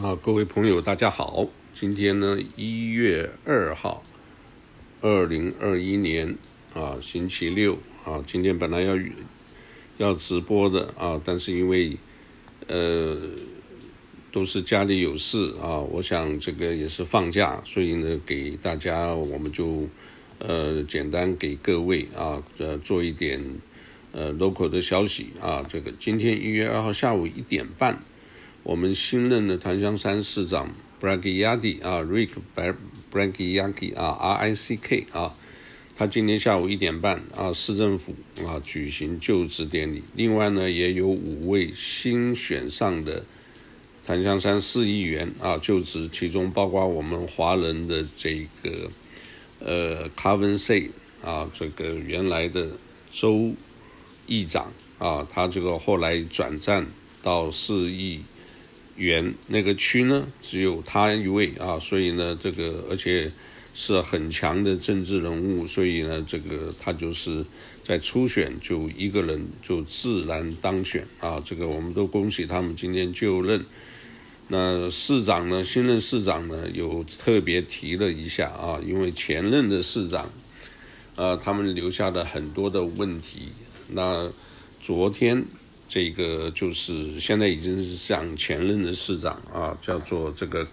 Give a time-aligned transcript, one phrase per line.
[0.00, 1.46] 啊，各位朋友，大家好！
[1.74, 4.02] 今天呢，一月二号，
[5.02, 6.38] 二零二一年
[6.72, 8.24] 啊，星期六啊。
[8.26, 8.98] 今天本来要
[9.98, 11.98] 要直播的啊，但是因为
[12.68, 13.20] 呃
[14.32, 19.86] 都是家里有事啊，我想这个也是放假，所以呢，给大家我们就
[20.38, 23.38] 呃简单给各位啊呃做一点
[24.12, 25.62] 呃 local 的消息啊。
[25.68, 28.00] 这个今天一月二号下午一点半。
[28.64, 30.70] 我们新任的檀香山市长
[31.00, 32.28] Brickyacky 啊，Rick
[33.12, 35.34] Brickyacky 啊，R I C K 啊，
[35.96, 38.14] 他今天下午一点半啊，市政府
[38.46, 40.04] 啊举行就职典礼。
[40.14, 43.26] 另外呢，也有五位新选上的
[44.06, 48.90] 檀香山市议员啊就职，其中包括我们华人的这个
[49.58, 52.70] 呃 Kevin C 啊，这个原来的
[53.10, 53.52] 州
[54.28, 56.86] 议长啊，他这个后来转战
[57.24, 58.20] 到市议。
[58.96, 63.32] 原那个区呢，只有他一位啊，所以呢，这个而且
[63.74, 67.44] 是很强的政治人物，所以呢，这个他就是
[67.82, 73.64] 在初选就一个人就自然当选啊，这个我们都恭喜他们今天就任。
[74.48, 80.30] 那市长呢，新任市长呢，有特别提了一下啊，因为前任的市长，
[81.16, 83.48] 呃，他们留下了很多的问题。
[83.88, 84.30] 那
[84.80, 85.46] 昨天。
[85.94, 90.66] 这个就是现在已经是像前任的市长啊，叫做这个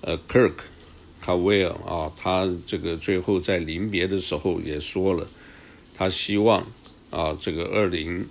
[0.00, 0.54] 呃 Kirk
[1.22, 5.28] Cavell 啊，他这个最后在临别的时候也说了，
[5.94, 6.66] 他希望
[7.10, 8.26] 啊这个二零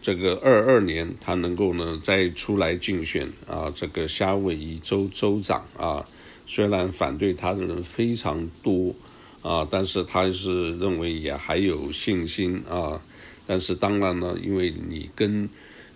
[0.00, 6.08] 这个二二年他能够呢再出来竞选啊这个夏威夷州州长啊，
[6.46, 8.94] 虽然反对他的人非常多
[9.42, 13.02] 啊，但是他是认为也还有信心啊。
[13.46, 15.48] 但是当然呢，因为你跟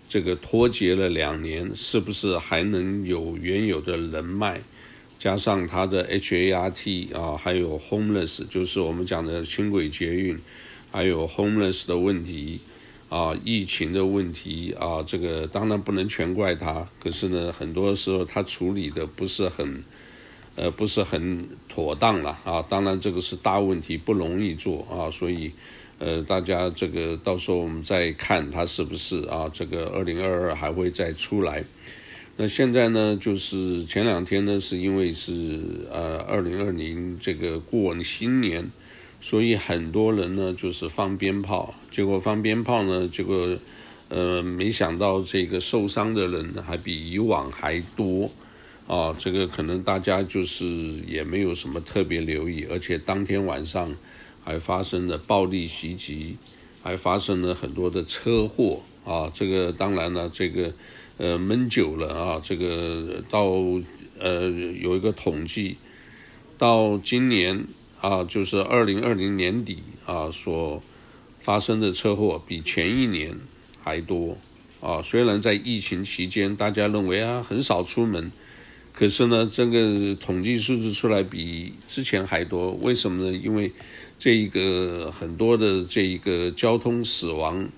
[0.07, 4.61] 这个脱节了两年，是不是还能有原有的人脉，
[5.17, 10.39] 加上他的 HART 啊，还有 homeless，就是我们讲的轻轨捷运，
[10.91, 12.59] 还有 homeless 的问题
[13.09, 19.83] 啊，疫情的问题啊，这个当然不能全怪他，可是呢，很多时候他处理的不是很，
[20.55, 22.63] 呃，不是很妥当了啊。
[22.69, 25.51] 当然这个是大问题，不容易做啊，所以。
[25.99, 31.65] 呃，大家这个到时候我们再看他是不是啊，这个二零二二还会再出来。
[32.37, 35.59] 那现在呢，就是前两天呢，是因为是
[35.91, 38.71] 呃二零二零这个过新年，
[39.19, 43.57] 所以很多人呢就是放鞭炮，结果放鞭炮呢，结果
[44.07, 48.31] 呃没想到这个受伤的人还比以往还多
[48.87, 50.65] 啊，这个可能大家就是
[51.05, 53.93] 也没有什么特别留意，而且当天晚上。
[54.43, 56.37] 还发生了暴力袭击，
[56.81, 59.29] 还发生了很多的车祸啊！
[59.33, 60.73] 这个当然了，这个
[61.17, 63.45] 呃闷久了啊，这个到
[64.17, 65.77] 呃有一个统计，
[66.57, 67.65] 到今年
[67.99, 70.81] 啊，就是二零二零年底啊，所
[71.39, 73.37] 发生的车祸比前一年
[73.81, 74.37] 还多
[74.81, 75.01] 啊。
[75.01, 78.31] 虽然在疫情期间，大家认为啊很少出门，
[78.93, 83.37] 可是呢，这个统计数字出来比之前还多，为什么呢？
[83.37, 83.71] 因为
[84.19, 87.69] 这一个很多的这一个交通死亡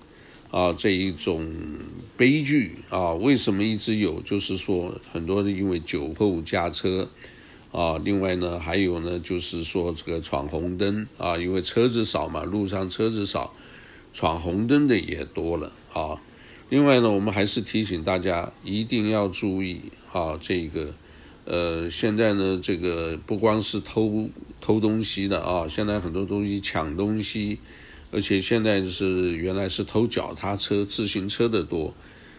[0.50, 1.48] 啊，这一种
[2.16, 4.20] 悲剧啊，为什么一直有？
[4.22, 7.08] 就是说很多的因为酒后驾车
[7.70, 13.54] 啊，另外呢还有呢就是说这个闯红灯啊，因为车子少嘛，路上车子少，
[14.12, 16.20] 闯红灯的也多了啊。
[16.70, 19.80] 另外呢，我们还是提醒大家一定要注意
[20.12, 20.92] 啊，这个。
[21.44, 24.30] 呃，现在呢，这个不光是偷
[24.60, 27.58] 偷东西的啊，现在很多东西抢东西，
[28.12, 31.92] 而且现在就是原来是偷脚踏车、自行车的多，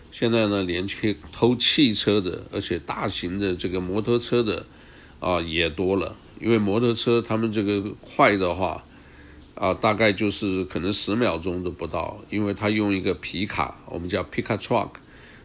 [0.09, 4.65] 现在呢，连去偷汽车的，而且大型的这个摩托车的
[5.19, 6.15] 啊也多了。
[6.39, 8.83] 因为摩托车他们这个快的话
[9.55, 14.89] 啊，大概就是可能十秒钟都不到，因为他用一个皮卡，我们叫 pickup truck，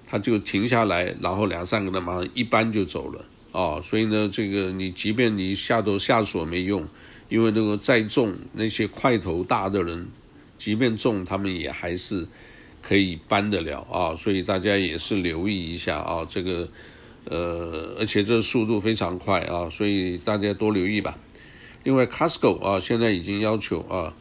[0.07, 3.25] 他就停下来，然后两三个人马上一搬就走了。
[3.53, 6.87] 啊，所以呢，这个你即便你下头下锁没用，
[7.29, 10.09] 因为那个再重那些块头大的人，
[10.59, 12.27] 即便重他们也还是
[12.83, 14.15] 可以搬得了啊。
[14.15, 16.69] 所以大家也是留意一下啊，这个
[17.25, 21.19] 呃，而且这速度非常快啊，所以大家多留意吧。
[21.85, 24.15] 另外，Costco 啊，现在已经要求啊，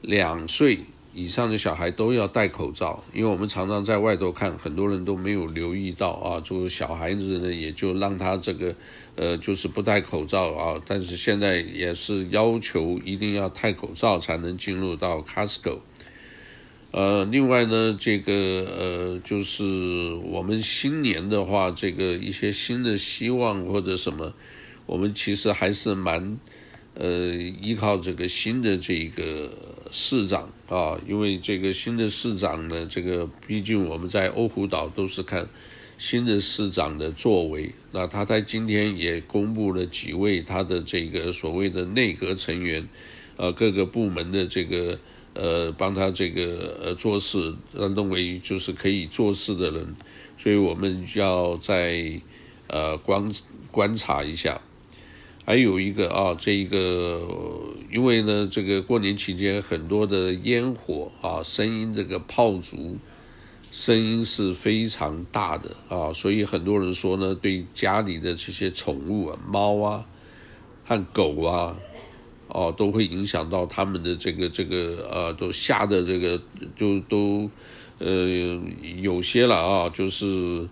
[0.00, 0.78] 两岁。
[1.14, 6.42] 以上的小孩都要戴口罩，因为我们常常在外头看，很多人都没有留意到啊。
[6.44, 8.74] 这个小孩子呢，也就让他这个，
[9.14, 10.82] 呃，就是不戴口罩啊。
[10.86, 15.78] 但是现在也是要求一定要戴口罩才能进入到 Costco。
[16.90, 24.32] 呃，另外呢，这个呃，就是我们新年的话，这个一些新的希望或者什么，
[24.86, 26.38] 我们其实还是蛮
[26.94, 29.50] 呃依靠这个新的这个
[29.90, 35.48] 市长啊，因为这个新的市长呢，这个毕竟我们在欧胡岛都是看。
[35.96, 42.88] 新的市长的作为，那他在今天也公布了几位他的这个所谓的内阁成员，
[43.36, 44.98] 呃，各个部门的这个
[45.34, 49.94] 呃，帮他这个呃做事，认为就是可以做事的人，
[50.36, 52.20] 所以我们要再
[52.66, 53.30] 呃观
[53.70, 54.60] 观察一下。
[55.44, 57.20] 还有一个啊，这一个
[57.92, 62.96] 因为呢，这个过年期间很多的烟火啊，声音这个炮竹。
[63.70, 70.06] 声音是非常大的啊，所以很多人说呢，对家里的这些宠物啊，猫啊
[70.84, 71.76] 和狗啊，
[72.46, 76.40] 哦，都会影响到他们的这个这个呃，都吓得这个
[76.76, 77.50] 就都
[77.98, 78.60] 呃
[79.00, 80.68] 有些了啊，就是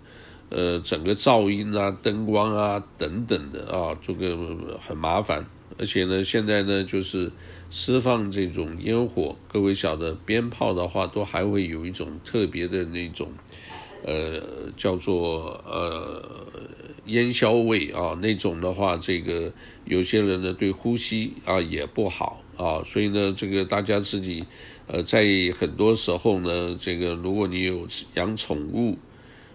[0.55, 4.37] 呃整个噪音啊、灯光啊等等的啊，这个
[4.79, 5.47] 很麻烦。
[5.79, 7.33] 而且呢，现在呢，就是
[7.71, 13.33] 释放这种烟火，各位晓得，鞭炮的话，都还会有一种特别的那种，
[14.05, 14.43] 呃，
[14.77, 16.23] 叫做呃
[17.07, 19.51] 烟硝味啊，那种的话，这个
[19.87, 24.45] 有些人呢对呼吸啊也不好啊，所以呢，这个大家自己
[24.87, 25.25] 呃在
[25.59, 28.99] 很多时候呢，这个如果你有养宠物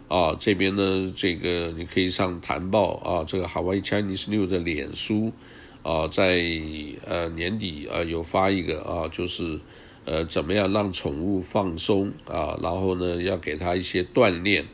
[0.07, 5.31] 啊，这边呢，这个你可以上谈报啊，这个 Hawaii Chinese New 的脸书。
[5.83, 6.43] 啊，在
[7.05, 9.57] 呃年底啊有发一个啊，就是
[10.03, 14.65] 呃怎么样让宠物放松啊，然后呢要给它一些锻炼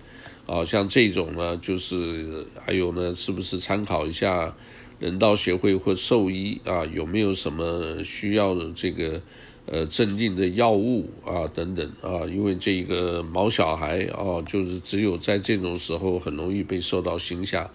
[0.48, 4.56] 啊，像这种呢就是还有呢是不是参考一下
[4.98, 9.22] 人道协会或兽医啊有没有什么需要的这个
[9.66, 17.70] 呃镇定的药物啊等等啊，因为这个毛小孩啊就是只有在这种时候很容易被受到惊吓。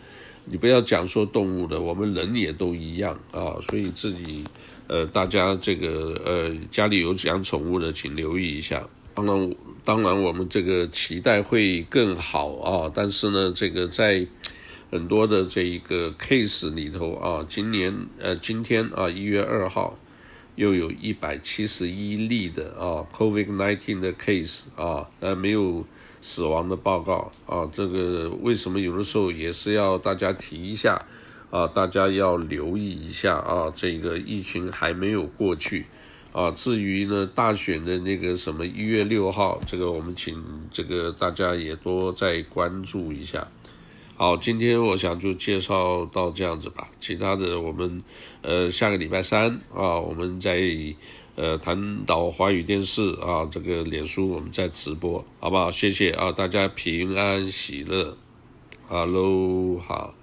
[0.50, 4.43] 你不要讲说动物的，我们人也都一样啊，所以自己，
[4.87, 8.88] 呃，大家这个呃家里有养宠物的，请留意一下。
[9.14, 9.55] 当然，
[9.85, 14.26] 当然我们这个期待会更好啊，但是呢，这个在
[14.90, 19.99] 很多的这一个 case 里头啊，今年呃今天啊一月二号
[20.58, 25.87] 又有一百七十一例的啊 COVID-19 的 case 啊，呃没有。
[26.20, 31.00] 死亡的报告啊，这个为什么有的时候也是要大家提一下
[31.49, 31.64] 啊？
[31.69, 35.87] 大家要留意一下啊，这个疫情还没有过去
[36.32, 36.50] 啊。
[36.50, 43.46] 至于呢，大选的那个什么一月六号，这个我们请这个大家也多再关注一下。
[44.19, 48.03] 好，今天我想就介绍到这样子吧，其他的我们
[48.43, 50.61] 呃下个礼拜三啊，我们再。
[51.41, 55.70] 呃，谈到华语电视啊，这个脸书我们再直播，好不好？
[55.70, 58.17] 谢谢啊，大家平安喜乐，
[58.88, 60.18] 哈喽，好。